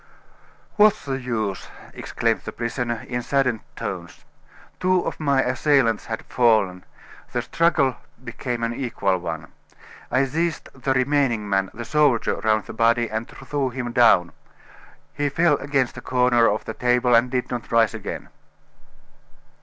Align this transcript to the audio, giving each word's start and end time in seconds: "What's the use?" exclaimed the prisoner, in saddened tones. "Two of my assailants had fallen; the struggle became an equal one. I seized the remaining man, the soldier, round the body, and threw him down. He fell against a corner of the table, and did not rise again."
"What's 0.77 1.05
the 1.05 1.21
use?" 1.21 1.67
exclaimed 1.93 2.41
the 2.45 2.51
prisoner, 2.51 3.05
in 3.07 3.21
saddened 3.21 3.59
tones. 3.75 4.25
"Two 4.79 5.01
of 5.01 5.19
my 5.19 5.43
assailants 5.43 6.07
had 6.07 6.23
fallen; 6.25 6.85
the 7.33 7.43
struggle 7.43 7.97
became 8.23 8.63
an 8.63 8.73
equal 8.73 9.19
one. 9.19 9.51
I 10.09 10.25
seized 10.25 10.69
the 10.73 10.93
remaining 10.93 11.47
man, 11.47 11.69
the 11.71 11.85
soldier, 11.85 12.37
round 12.37 12.65
the 12.65 12.73
body, 12.73 13.11
and 13.11 13.27
threw 13.27 13.69
him 13.69 13.91
down. 13.91 14.31
He 15.13 15.29
fell 15.29 15.57
against 15.57 15.97
a 15.97 16.01
corner 16.01 16.47
of 16.49 16.65
the 16.65 16.73
table, 16.73 17.13
and 17.13 17.29
did 17.29 17.51
not 17.51 17.71
rise 17.71 17.93
again." 17.93 18.29